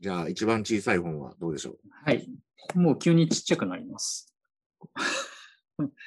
[0.00, 1.76] じゃあ、一番小さい本はどうでしょう？
[2.04, 2.28] はい。
[2.74, 4.34] もう急にちっちゃくなります。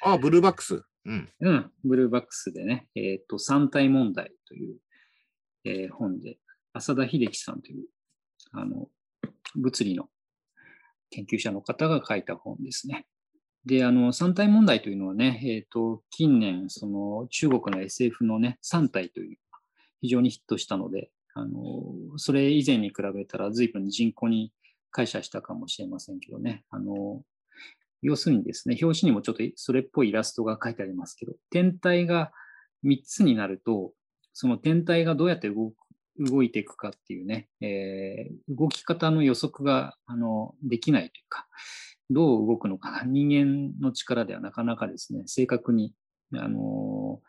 [0.02, 0.82] あ、ブルーバックス。
[1.06, 1.28] うん。
[1.40, 4.76] うん、ブルーバックスでね、えっ、と、三体問題という、
[5.64, 6.38] えー本で、
[6.72, 7.86] 浅田秀樹さんという、
[8.52, 8.88] あの、
[9.54, 10.08] 物理の
[11.10, 13.06] 研究者の方が書いた本ですね。
[13.64, 19.38] で、あの、三体問題というのはね、えっ、と、近年、その、中国の SF のね、三体という
[20.00, 21.62] 非常にヒットしたので、あの、
[22.16, 24.52] それ以前に比べたら随分人口に
[24.90, 27.22] 感謝したかもしれませんけどね、あの、
[28.06, 32.30] 要するにですね、表紙にもちょっとそれっぽいイラストが書いてありますけど、天体が
[32.84, 33.92] 3つになると、
[34.32, 35.74] その天体がどうやって動く
[36.18, 41.46] 動いていくかっていうね、えー、動き方の予測があのできないというか、
[42.08, 45.92] どう動くのかな、人間の力ではなかなかですね、正確に、
[46.34, 47.20] あの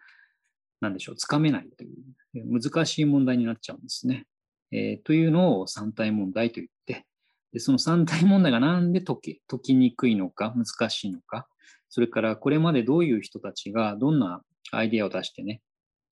[0.79, 4.25] なんでしょう、つかめないという難しい問題になっちゃうんですね。
[4.71, 7.05] えー、というのを三体問題と言って、
[7.53, 11.47] でその三体問題がなんで解き解きにくいのか、難しいのか、
[11.89, 15.61] それからこれまでどういう人たちがどんなアイデアを出してね、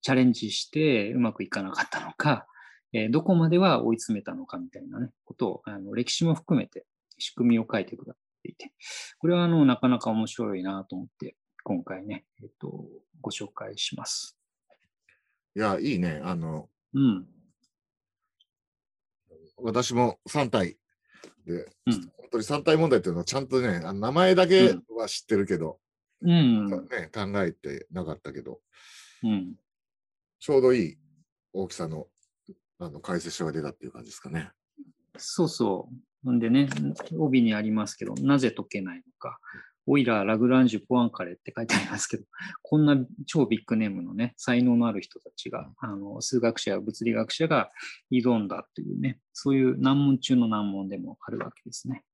[0.02, 2.46] チャレンジしてうまくいかなかったのか、
[2.92, 6.86] えー、どこまでは追い詰めたのかみたいなね、ことをあの歴史も含めて
[7.18, 8.72] 仕組みを書いてくださっていて、
[9.18, 12.86] これはあのなかなか面白いなと思って、今回ね、えっ、と、
[13.20, 14.38] ご紹介します。
[15.56, 16.20] いや、いいね。
[16.22, 17.26] あの、うん。
[19.56, 20.76] 私も3体
[21.46, 25.78] で、うん、本当に3体問題っていうのはちゃんとね、名前だけは知ってるけど、
[26.22, 28.60] うん、ね、考えてなかったけど、
[29.22, 29.54] うん、
[30.40, 30.98] ちょうどいい
[31.52, 32.08] 大きさの
[32.78, 34.50] あの解説書が出たっていう感じですかね。
[35.16, 35.88] そうそ
[36.24, 36.32] う。
[36.32, 36.68] んでね、
[37.18, 39.38] 帯にありますけど、なぜ解けないのか。
[39.86, 42.24] オイラー、ラグランジュ、ポアンカレって書いてありますけど、
[42.62, 42.96] こんな
[43.26, 47.70] 超ビッグネームのね、才能のある人たちが、あの数学者や物理学者が
[48.10, 52.04] 挑んだというね、そういう難問中の難問でもあるわけですね。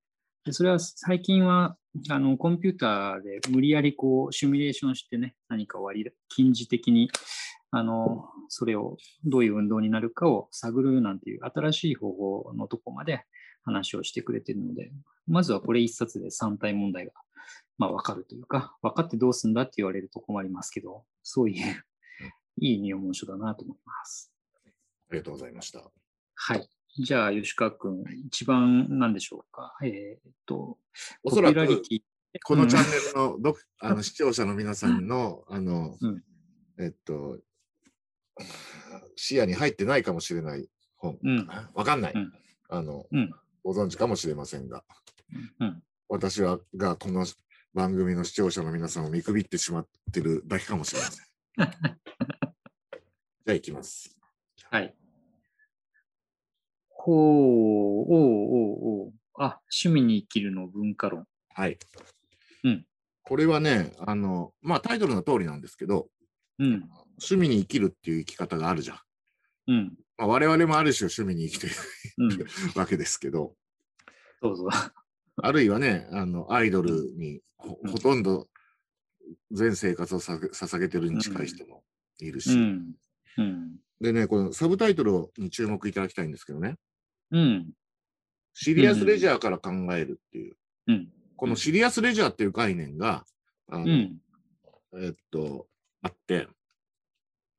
[0.45, 1.77] でそれは最近は
[2.09, 7.09] あのコンピューターで無理やりこうシミュレーションしてね、何か割り近似的に
[7.71, 13.23] あのそれをどういう運動になるかを探るなんていう新しい方法のとこまで
[13.63, 14.91] 話をしてくれているので、
[15.27, 17.13] まずはこれ一冊で3体問題が
[17.77, 21.85] まあ、分かるというか、分かってどうすんだって言われると困りますけど、そういう
[22.59, 24.31] いい入門書だなと思います。
[25.09, 25.91] ありがとうございました。
[26.35, 26.69] はい。
[27.03, 29.75] じゃあ、吉川君、一番何でしょうか？
[29.83, 30.77] えー、っと、
[31.23, 31.81] おそらく、
[32.43, 36.23] このチャンネルのど、あの視聴者の皆さんの、あの、うん、
[36.79, 37.39] えっと、
[39.15, 42.31] 視野に入ってないかもしれない本、うん、わかんない、うん、
[42.69, 43.05] あの、
[43.63, 44.83] ご存知かもしれませんが、
[46.09, 47.25] 私はがこの
[47.73, 51.25] 番組の視聴者の皆さんを見くびってしまってるだけかもしれません。
[53.45, 54.15] じゃあ、いきます。
[54.69, 54.95] はい。
[56.89, 59.13] ほう、おうおうおう。
[59.35, 61.27] あ、趣味に生きるの文化論。
[61.49, 61.79] はい。
[62.63, 62.85] うん。
[63.23, 66.09] これはね、あの、まあタイトルの通りなんですけど、
[66.59, 66.89] うん。
[67.17, 68.99] 趣味に生きるっていう生き方があるじゃん。
[69.67, 69.97] うん。
[70.17, 71.73] まあ、我々もある種趣味に生きてる、
[72.19, 72.47] うん、
[72.79, 73.55] わけですけど。
[74.41, 74.69] そうそう。
[75.41, 78.47] あるいはね、あのアイドルにほ,、とんど
[79.51, 81.83] 全生活をさ捧げてるに近い人も
[82.19, 82.53] いるし。
[82.53, 82.93] うん。
[83.37, 86.75] うん、でね、このサブタイトルに注目いただきたいんですけどね。
[87.31, 87.71] うん、
[88.53, 90.55] シリアスレジャーから考えるっていう。
[90.87, 93.25] うん、このシリアスレジャーっていう概念が、
[93.67, 95.67] あのえっと、
[96.01, 96.47] あって、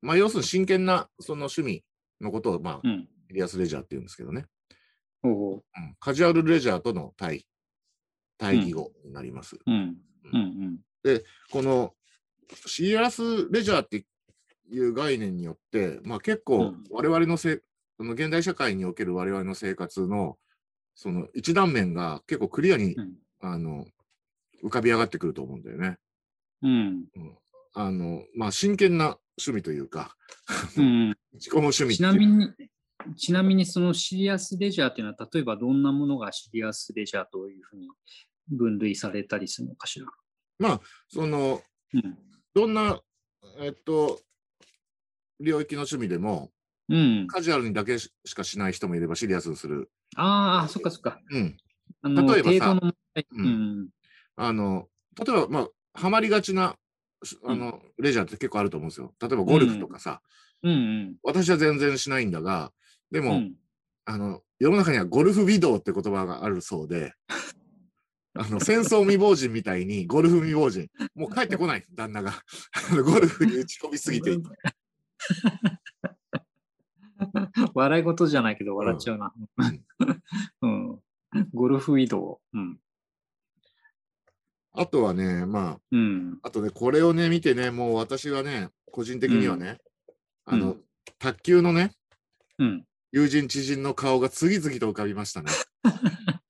[0.01, 1.83] まあ、要するに真剣なその趣味
[2.21, 2.87] のことを、まあ、
[3.27, 4.45] シリアスレジャーって言うんですけどね。
[5.23, 5.61] うん、
[5.99, 7.45] カジュアルレジャーとの対
[8.37, 9.57] 対義語になります。
[11.03, 11.93] で、この
[12.65, 14.05] シリアスレジャーって
[14.69, 17.61] いう概念によって、まあ、結構我々のせ、
[17.99, 20.37] うん、の現代社会における我々の生活の
[20.95, 23.85] その一断面が結構クリアに、うん、あの
[24.63, 25.97] 浮かび上がってくると思うんだよね。
[26.63, 27.05] うん、
[27.73, 30.15] あのまあ、真剣な趣味というか、
[30.77, 32.49] うん、 自己の趣味ちなみに、
[33.17, 37.87] ちなみにそのシリアスレジャーっていうのは、例えばどんなものがシリアスレジャーというふうに
[38.49, 40.05] 分類されたりするのかしら？
[40.59, 41.61] まあ、その、
[41.93, 42.17] うん、
[42.53, 42.99] どんな、
[43.59, 44.19] えっと、
[45.39, 46.51] 領域の趣味でも、
[46.89, 49.91] うん、カジュアルにだけしかしない人もいればシリアスにする。
[50.15, 51.19] ああ、そっかそっか。
[51.31, 51.57] うん、
[52.03, 52.79] あの例えばさ、
[53.31, 53.89] うん、
[54.35, 54.87] あの
[55.25, 56.75] 例えば、まあ、はまりがちな
[57.45, 59.13] あの、レジャーって結構あると思うんですよ。
[59.19, 60.21] 例えばゴルフとかさ、
[60.61, 62.71] うんうん、私は全然しないんだが、
[63.11, 63.41] でも、
[64.05, 67.13] あの世の中にはゴルフ微動って言葉があるそうで、
[68.33, 72.33] あの戦争未亡人みたいにゴルフ未亡人、もう帰ってこない、旦那が。
[73.03, 74.37] ゴルフに打ち込みすぎて。
[77.73, 79.33] 笑い事じゃないけど笑っちゃうな。
[80.61, 81.01] うん、うん、
[81.53, 82.41] ゴルフ移動。
[82.53, 82.77] うん、
[84.73, 89.77] あとはね、まあ、うん、あとね、これをね、見てね、もう私はね、個人的にはね、
[90.45, 90.77] あの、
[91.17, 91.91] 卓球のね、
[93.15, 95.49] 友人知人の顔が次々と浮かびましたね。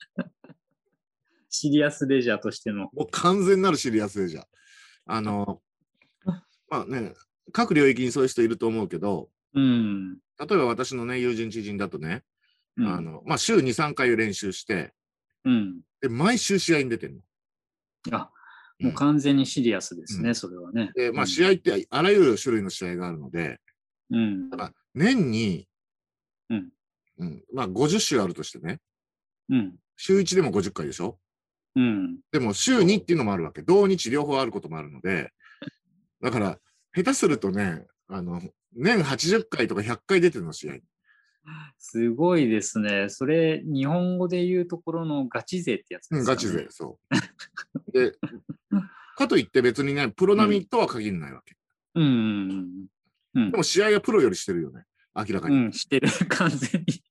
[1.47, 2.89] シリアスレジャーとしての。
[2.91, 4.45] もう完全なるシリアスレジャー。
[5.05, 5.61] あの、
[6.67, 7.13] まあね、
[7.51, 10.19] 各領域にそういう人いると思うけど、うん、例
[10.53, 12.23] えば私のね、友人知人だとね、
[12.77, 14.95] うん、あのまあ、週2、3回練習して、
[15.43, 17.21] うん、で毎週試合に出てる
[18.07, 18.17] の。
[18.17, 18.31] あ、
[18.79, 20.91] もう完全にシリアスですね、うんそれはね。
[20.95, 23.61] で、まあ、試合ってあらゆる種類の試合があるので、
[24.09, 24.49] うん。
[24.49, 25.67] だから年に、
[26.49, 26.69] うん
[27.17, 28.79] うんまあ、50週あるとしてね、
[29.49, 29.75] うん。
[29.97, 31.17] 週1でも50回でしょ？
[31.75, 32.19] うん。
[32.31, 33.61] でも週2っていうのもあるわけ。
[33.61, 35.31] 同日両方あることもあるので、
[36.21, 36.59] だから、
[36.93, 38.41] 下手するとね、あの、
[38.73, 40.77] 年80回とか100回出てるの、試合。
[41.77, 43.07] すごいですね。
[43.09, 46.99] それ、日本語で言うところのガチ勢ってやつですか、ねうん、ガチ勢、そ
[47.87, 47.91] う。
[47.91, 48.13] で、
[49.15, 51.55] かといって別にね、プロ並みとは限らないわけ。
[51.95, 52.87] うんうん
[53.35, 53.51] うん。
[53.51, 55.57] でも試合はプロよりしてるよね、明らかに。
[55.57, 57.03] うん、してる、完全に。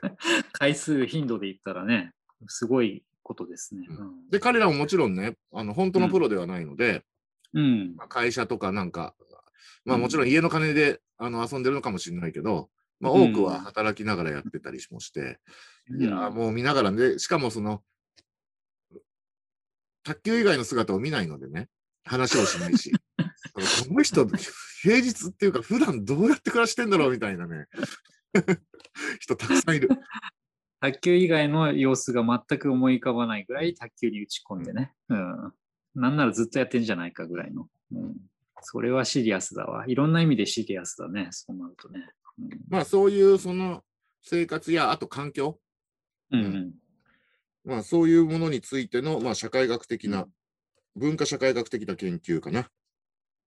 [0.52, 2.12] 回数、頻度で言ったらね、
[2.48, 3.86] すごいことですね。
[4.30, 7.04] で、彼らももちろんね、あの本当のプロではないので、
[7.52, 7.96] うん。
[7.96, 9.14] まあ、会社とかなんか、
[9.84, 15.38] まあうんもちろん家の金であの遊んでるのかもしれないけど、まあうん多くは働きながらやってたりもして、
[15.88, 17.82] うんいやーもう見ながらね、しかもその、
[20.02, 21.68] 卓球以外の姿を見ないのでね、
[22.04, 22.92] 話をしないし、
[23.52, 23.60] こ
[23.94, 24.26] の人、
[24.82, 27.66] 平日っていうか、普段どうやって暮らしてんだろうみたいなね、
[29.20, 29.88] 人たくさんいる。
[30.80, 34.94] 卓球以外の様子が全く思い浮かばないぐらい卓球に打ち込んでね。
[35.08, 35.52] うん。
[35.94, 37.68] なんならずっとやってんじゃないかぐらいの。
[37.92, 38.16] うん。
[38.62, 39.84] それはシリアスだわ。
[39.86, 41.28] いろんな意味でシリアスだね。
[41.32, 42.08] そうなるとね。
[42.68, 43.82] まあそういうその
[44.22, 45.58] 生活や、あと環境、
[46.30, 46.44] うん。
[46.44, 46.72] うん。
[47.64, 50.26] まあそういうものについての、まあ社会学的な、
[50.96, 52.70] 文化社会学的な研究かな。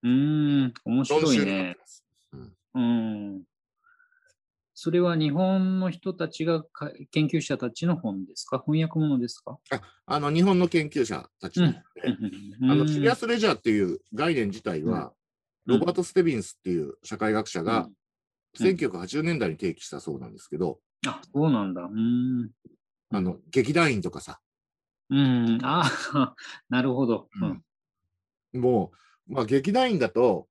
[0.04, 0.74] うーん。
[0.84, 1.76] 面白いね。
[2.74, 3.42] うん。
[4.76, 8.58] それは日本の人たちがか研究者たちの本ですか？
[8.64, 9.58] 翻訳物ですか？
[10.06, 11.80] あの日本の研究者たちなので、
[12.60, 15.10] うんあのシリアスレジャーっていう概念自体は、うん
[15.66, 17.88] ロバート・ステビンスっていう社会学者が
[18.60, 21.82] うん1980年代に提起したそうなんですけど、あ、そうなんだ。
[21.82, 22.50] うん。
[23.10, 24.40] あの劇団員とかさ、
[25.08, 25.58] うん。
[25.62, 25.90] あ
[26.68, 27.28] なるほど。
[28.52, 28.60] うん。
[28.60, 30.46] もう、まあ、劇団員だと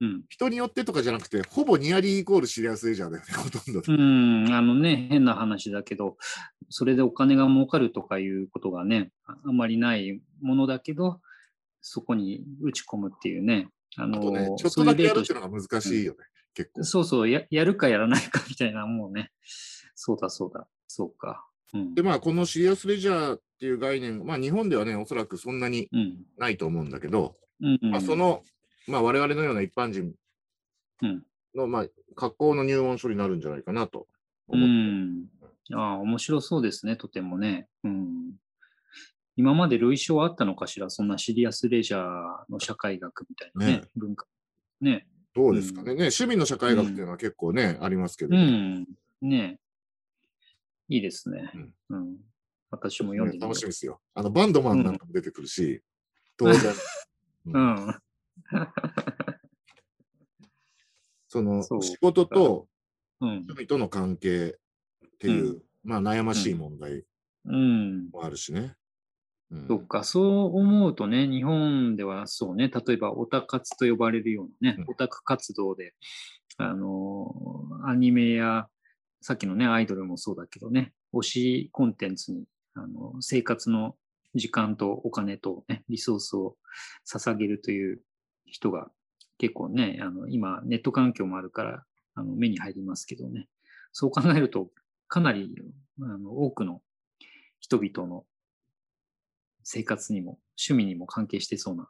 [0.00, 0.22] うん。
[0.28, 3.82] 人によってとかじゃなくて、ほぼニアリーイコールシリアスレジャーだよね、 ほとんど。
[3.86, 6.16] うん、あのね、変な話だけど、
[6.68, 11.20] それでお金が儲かるとかいうことがね、ああんまりないものだけど、
[11.80, 16.18] そこに打ち込むっていうね、あのね、ちょっとだけやるっていうのが難しいよね、
[16.54, 16.84] 結構。
[16.84, 19.30] そうそうや、やるかやらないかみたいな、もうね、
[19.94, 21.46] そうだそうだ、そうか。
[21.72, 26.24] うんで、まあ、このシリアスレジャーっていう概念、まあ、日本ではね、おそらくそんなにうん。
[26.38, 27.90] ないと思うんだけど、うん。
[27.90, 28.42] まあ、その、
[28.86, 30.12] まあ、我々のような一般人
[31.02, 31.22] うん。
[31.54, 34.06] の、まあ、格好の入門書になるんじゃないかなと
[34.48, 34.68] う思っ
[35.68, 35.74] て。
[35.74, 35.78] ん。
[35.78, 37.68] ああ、面白そうですね、とてもね。
[37.84, 38.34] うん。
[39.36, 44.26] 今まで類書はあったのかしら、そんなシリアスレジャーの社会学みたいなね、ね文化。
[44.80, 45.06] ね。
[45.34, 45.88] どうですかね。
[45.88, 48.86] ね、趣味の社会学っていうのは結構ね、ありますけど、うん。
[49.20, 49.58] ね
[50.88, 51.50] いいですね。
[51.54, 52.16] うんうん。
[52.70, 54.00] 私も読んでみよね楽しみですよ。
[54.14, 55.82] あの、バンドマンなんかも出てくるし、
[56.36, 56.72] 当然。
[57.46, 57.50] う。
[57.52, 57.94] うん うん。
[61.28, 62.68] その仕事と
[63.20, 63.28] うん。
[63.30, 64.58] 趣味との関係
[65.06, 67.04] っていう、まあ悩ましい問題
[67.44, 68.08] うん。
[68.10, 68.60] もあるしね。
[68.60, 68.74] うん
[69.68, 75.94] そっか、そう思うとね、日本ではそうね、例えばオタ活と呼ばれるようなね、うんオタク活動で、
[76.56, 78.68] あのーアニメや、
[79.20, 83.96] さっきのね、アイドルもそうだけどね、推しコンテンツに、あの生活の
[84.34, 86.56] 時間とお金とね、リソースを
[87.06, 88.00] 捧げるという
[88.46, 88.90] 人が
[89.38, 93.48] 結構ね、あの今、ネット環境もあるから、あの目に入りますけどね、
[93.92, 94.70] そう考えると、
[95.08, 95.54] かなり
[96.00, 96.82] あの多くの
[97.60, 98.24] 人々の
[99.62, 101.88] 生活にも趣味にも関係してそうな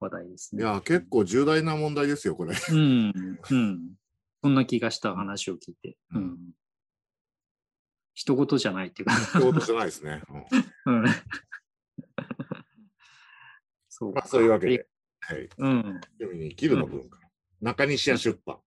[0.00, 0.62] 話題ですね。
[0.62, 2.54] いや、結構重大な問題ですよ、これ。
[2.70, 3.12] うん、
[3.50, 3.80] うん。
[4.42, 5.96] そんな気がした話を聞いて。
[6.12, 6.38] ううんん。
[8.14, 9.16] 人事じゃないっていうか。
[9.16, 10.22] そういうことじゃないですね。
[10.86, 11.04] うんうん。
[13.96, 14.88] そうまあ、そういうわけで、
[15.20, 15.48] はい。
[15.56, 15.68] うん。
[15.68, 17.20] 趣味に生きるの文化。
[17.60, 18.58] 中西屋出版、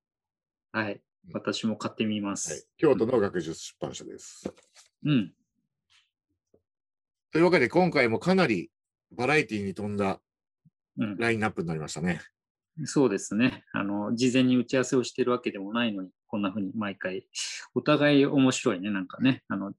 [0.72, 1.02] はい。
[1.34, 2.70] 私も買ってみまはいす。。
[2.78, 4.50] 京都の学術出版社です。
[5.04, 5.34] うん。
[7.34, 8.72] というわけで、今回もかなり
[9.12, 10.22] バラエティに富んだ
[10.98, 11.18] うん。
[11.18, 12.22] ラインナップになりましたね。
[12.86, 13.66] そうですね。
[13.74, 17.28] あの、事前に打ち合わせをしてるわけでもないのに、こんな風に毎回、
[17.76, 19.44] お互い面白いね、なんかね。
[19.50, 19.74] あの、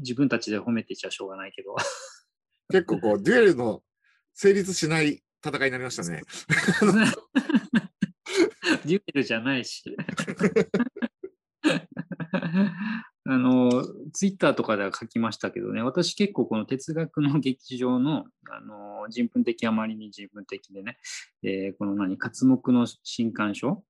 [0.00, 1.76] 自分たちで褒めてちゃしょうがないけど。
[2.70, 3.84] 結構こう、デュエルの
[4.40, 6.22] 成立しない戦いになりましたね。
[8.86, 9.82] デュエルじゃないし。
[13.24, 20.98] あの、ツイッターとかでは書きましたけどね、私結構この哲学の劇場の、あの、人文的あまりに人文的でね、
[21.42, 23.82] えーこの何、活目の新刊書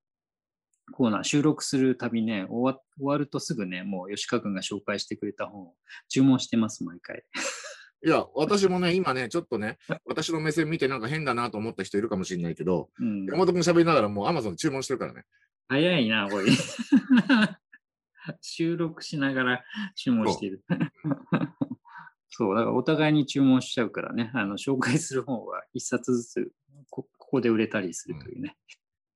[0.91, 5.75] コーナー収録するたびね、終わ終わるとすぐね、もう吉川君が紹介してくれた本を
[6.07, 7.23] 注文してます、毎回。
[8.05, 15.25] いや、私もね、今ね、ちょっとね、私の目線見てなんか変だなと思った人いるかもしれないけど、うん、山本君喋りながらもう Amazon 注文してるからね。
[15.67, 16.45] 早いな、これ。
[18.41, 19.63] 収録しながら
[19.95, 20.63] 注文している。
[22.29, 26.51] そう、だからお互いに注文しちゃうからね、あの紹介する方は一冊ずつ
[26.89, 28.55] こここで売れたりするというね、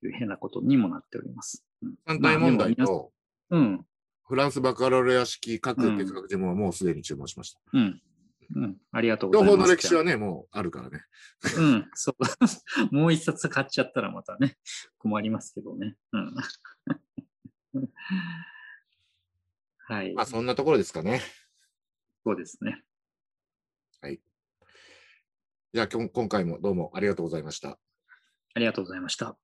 [0.03, 1.65] いう変なことにもなっております。
[1.81, 3.11] うん単体問題と、
[3.49, 3.85] うん、
[4.25, 7.59] フランスバカロレア式各哲学呪文はもうすでに注文しました。
[7.73, 8.01] うん、
[8.55, 9.57] うん、ありがとうございます。
[9.57, 11.03] 両方の歴史はね、もうあるからね。
[11.57, 12.15] うん、そう。
[12.95, 14.57] もう一冊買っちゃったらまたね、
[14.97, 15.95] 困りますけどね。
[16.11, 16.35] うん。
[19.85, 21.21] はい、まあそんなところですかね。
[22.23, 22.83] そうですね。
[25.73, 27.79] じゃあ今今回もどうもありがとうございました。
[28.53, 29.35] ありがとうございました。